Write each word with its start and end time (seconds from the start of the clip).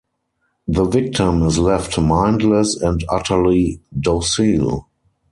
The 0.67 0.85
victim 0.85 1.43
is 1.43 1.59
left 1.59 1.99
mindless 1.99 2.75
and 2.75 3.03
utterly 3.07 3.83
docile. 3.99 4.89